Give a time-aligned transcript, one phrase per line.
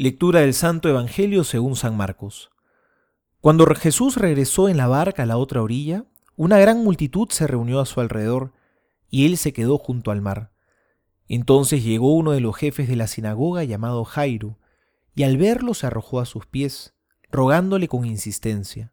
[0.00, 2.50] Lectura del Santo Evangelio según San Marcos.
[3.40, 6.04] Cuando Jesús regresó en la barca a la otra orilla,
[6.36, 8.52] una gran multitud se reunió a su alrededor,
[9.10, 10.52] y él se quedó junto al mar.
[11.26, 14.56] Entonces llegó uno de los jefes de la sinagoga llamado Jairo,
[15.16, 16.94] y al verlo se arrojó a sus pies,
[17.32, 18.92] rogándole con insistencia,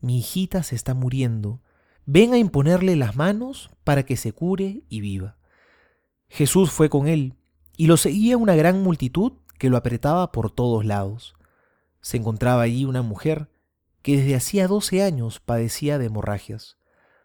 [0.00, 1.62] Mi hijita se está muriendo,
[2.06, 5.36] ven a imponerle las manos para que se cure y viva.
[6.28, 7.34] Jesús fue con él,
[7.76, 11.34] y lo seguía una gran multitud que lo apretaba por todos lados.
[12.00, 13.48] Se encontraba allí una mujer
[14.02, 16.76] que desde hacía doce años padecía de hemorragias.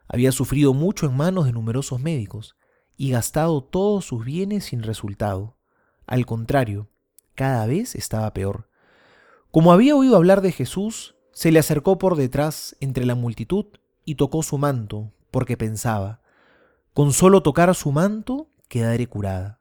[0.08, 2.56] Había sufrido mucho en manos de numerosos médicos
[2.96, 5.58] y gastado todos sus bienes sin resultado.
[6.08, 6.90] Al contrario,
[7.36, 8.70] cada vez estaba peor.
[9.52, 13.66] Como había oído hablar de Jesús, se le acercó por detrás entre la multitud
[14.04, 16.22] y tocó su manto, porque pensaba,
[16.94, 19.59] con solo tocar su manto quedaré curada.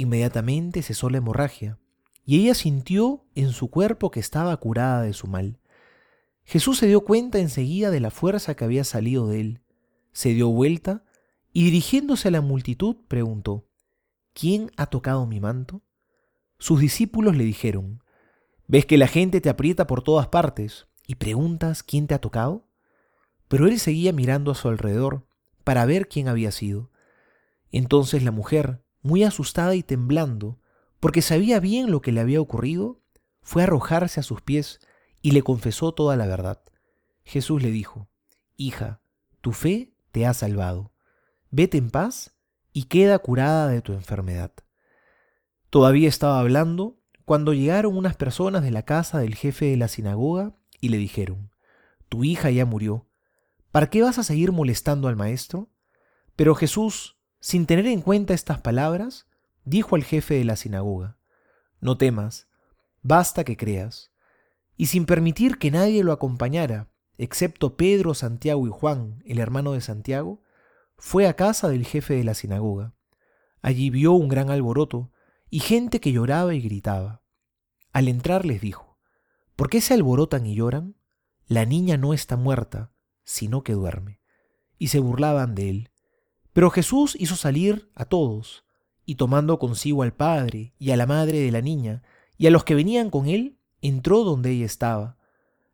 [0.00, 1.78] Inmediatamente cesó la hemorragia,
[2.24, 5.60] y ella sintió en su cuerpo que estaba curada de su mal.
[6.42, 9.60] Jesús se dio cuenta enseguida de la fuerza que había salido de él,
[10.12, 11.04] se dio vuelta
[11.52, 13.68] y dirigiéndose a la multitud preguntó,
[14.32, 15.82] ¿Quién ha tocado mi manto?
[16.58, 18.02] Sus discípulos le dijeron,
[18.66, 22.66] ¿ves que la gente te aprieta por todas partes y preguntas quién te ha tocado?
[23.48, 25.26] Pero él seguía mirando a su alrededor
[25.62, 26.90] para ver quién había sido.
[27.70, 30.58] Entonces la mujer, muy asustada y temblando,
[31.00, 33.00] porque sabía bien lo que le había ocurrido,
[33.42, 34.80] fue a arrojarse a sus pies
[35.22, 36.62] y le confesó toda la verdad.
[37.24, 38.08] Jesús le dijo,
[38.56, 39.00] Hija,
[39.40, 40.92] tu fe te ha salvado.
[41.50, 42.36] Vete en paz
[42.72, 44.52] y queda curada de tu enfermedad.
[45.70, 50.56] Todavía estaba hablando cuando llegaron unas personas de la casa del jefe de la sinagoga
[50.80, 51.50] y le dijeron,
[52.08, 53.06] Tu hija ya murió.
[53.70, 55.70] ¿Para qué vas a seguir molestando al maestro?
[56.34, 59.26] Pero Jesús, sin tener en cuenta estas palabras,
[59.64, 61.16] dijo al jefe de la sinagoga,
[61.80, 62.48] No temas,
[63.02, 64.12] basta que creas.
[64.76, 66.88] Y sin permitir que nadie lo acompañara,
[67.18, 70.42] excepto Pedro, Santiago y Juan, el hermano de Santiago,
[70.96, 72.94] fue a casa del jefe de la sinagoga.
[73.62, 75.10] Allí vio un gran alboroto
[75.48, 77.22] y gente que lloraba y gritaba.
[77.92, 78.98] Al entrar les dijo,
[79.56, 80.94] ¿por qué se alborotan y lloran?
[81.46, 82.92] La niña no está muerta,
[83.24, 84.20] sino que duerme.
[84.78, 85.89] Y se burlaban de él.
[86.52, 88.64] Pero Jesús hizo salir a todos,
[89.04, 92.02] y tomando consigo al padre y a la madre de la niña,
[92.38, 95.16] y a los que venían con él, entró donde ella estaba.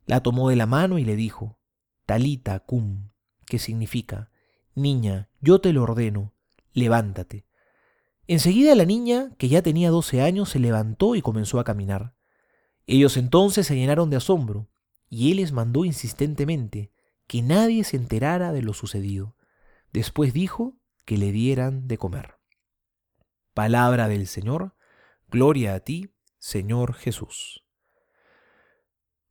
[0.06, 1.58] La tomó de la mano y le dijo,
[2.06, 3.10] Talita cum,
[3.46, 4.30] que significa,
[4.74, 6.32] Niña, yo te lo ordeno,
[6.72, 7.46] levántate.
[8.28, 12.14] Enseguida la niña, que ya tenía doce años, se levantó y comenzó a caminar.
[12.86, 14.68] Ellos entonces se llenaron de asombro,
[15.08, 16.90] y él les mandó insistentemente
[17.26, 19.34] que nadie se enterara de lo sucedido.
[19.96, 22.34] Después dijo que le dieran de comer.
[23.54, 24.76] Palabra del Señor,
[25.26, 27.64] gloria a ti, Señor Jesús.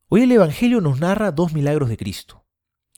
[0.07, 2.47] Hoy el Evangelio nos narra dos milagros de Cristo.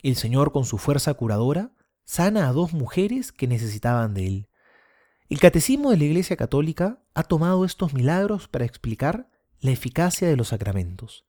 [0.02, 1.74] El Señor con su fuerza curadora
[2.04, 4.48] sana a dos mujeres que necesitaban de Él.
[5.28, 9.28] El Catecismo de la Iglesia Católica ha tomado estos milagros para explicar
[9.60, 11.26] la eficacia de los sacramentos.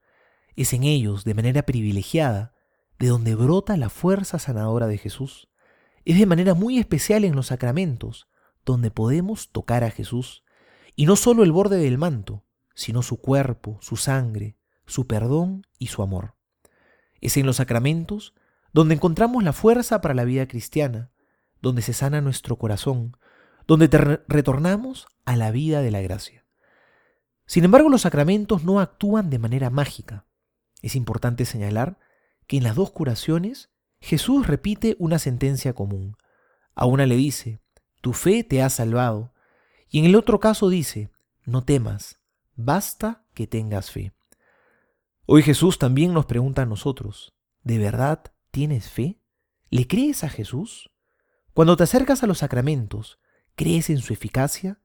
[0.55, 2.55] Es en ellos, de manera privilegiada,
[2.97, 5.49] de donde brota la fuerza sanadora de Jesús.
[6.05, 8.27] Es de manera muy especial en los sacramentos,
[8.65, 10.43] donde podemos tocar a Jesús,
[10.95, 12.43] y no solo el borde del manto,
[12.75, 16.35] sino su cuerpo, su sangre, su perdón y su amor.
[17.21, 18.33] Es en los sacramentos
[18.73, 21.11] donde encontramos la fuerza para la vida cristiana,
[21.61, 23.17] donde se sana nuestro corazón,
[23.67, 23.87] donde
[24.27, 26.45] retornamos a la vida de la gracia.
[27.45, 30.25] Sin embargo, los sacramentos no actúan de manera mágica.
[30.81, 31.99] Es importante señalar
[32.47, 33.71] que en las dos curaciones
[34.01, 36.15] Jesús repite una sentencia común.
[36.75, 37.59] A una le dice,
[38.01, 39.33] tu fe te ha salvado.
[39.89, 41.11] Y en el otro caso dice,
[41.45, 42.19] no temas,
[42.55, 44.13] basta que tengas fe.
[45.25, 49.19] Hoy Jesús también nos pregunta a nosotros, ¿de verdad tienes fe?
[49.69, 50.89] ¿Le crees a Jesús?
[51.53, 53.19] Cuando te acercas a los sacramentos,
[53.55, 54.79] ¿crees en su eficacia?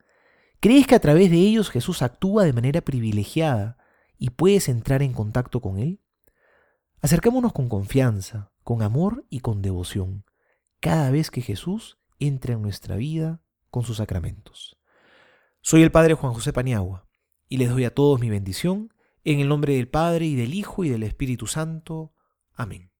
[0.61, 3.79] ¿Crees que a través de ellos Jesús actúa de manera privilegiada
[4.19, 6.01] y puedes entrar en contacto con Él?
[7.01, 10.25] Acercémonos con confianza, con amor y con devoción,
[10.81, 14.79] cada vez que Jesús entra en nuestra vida con sus sacramentos.
[15.61, 17.07] Soy el Padre Juan José Paniagua
[17.49, 20.85] y les doy a todos mi bendición en el nombre del Padre y del Hijo
[20.85, 22.15] y del Espíritu Santo.
[22.53, 22.94] Amén.